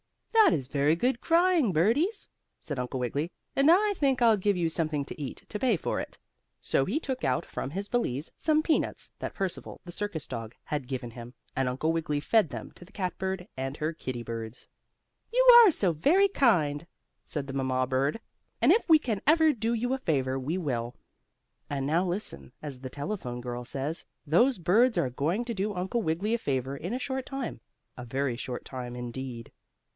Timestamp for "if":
18.71-18.89